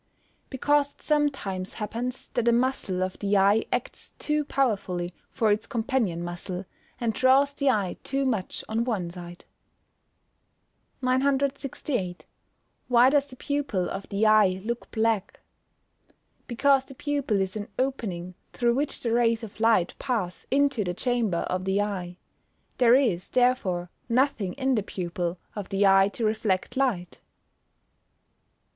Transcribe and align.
_Because 0.49 0.95
it 0.95 1.03
sometimes 1.03 1.75
happens 1.75 2.29
that 2.29 2.47
a 2.47 2.51
muscle 2.51 3.03
of 3.03 3.19
the 3.19 3.37
eye 3.37 3.65
acts 3.71 4.13
too 4.17 4.43
powerfully 4.43 5.13
for 5.29 5.51
its 5.51 5.67
companion 5.67 6.23
muscle, 6.23 6.65
and 6.99 7.13
draws 7.13 7.53
the 7.53 7.69
eye 7.69 7.97
too 8.01 8.25
much 8.25 8.63
on 8.67 8.83
one 8.83 9.11
side. 9.11 9.45
968. 11.03 12.25
Why 12.87 13.11
does 13.11 13.27
the 13.27 13.35
pupil 13.35 13.87
of 13.91 14.09
the 14.09 14.25
eye 14.25 14.59
look 14.65 14.89
black? 14.89 15.39
Because 16.47 16.85
the 16.85 16.95
pupil 16.95 17.39
is 17.39 17.55
an 17.55 17.67
opening 17.77 18.33
through 18.53 18.73
which 18.73 19.01
the 19.01 19.11
rays 19.13 19.43
of 19.43 19.59
light 19.59 19.93
pass 19.99 20.47
into 20.49 20.83
the 20.83 20.95
chamber 20.95 21.41
of 21.41 21.63
the 21.63 21.79
eye. 21.79 22.17
There 22.79 22.95
is, 22.95 23.29
therefore, 23.29 23.91
nothing 24.09 24.53
in 24.53 24.73
the 24.73 24.81
pupil, 24.81 25.37
of 25.55 25.69
the 25.69 25.85
eye 25.85 26.09
to 26.13 26.25
reflect 26.25 26.75
light. 26.75 27.19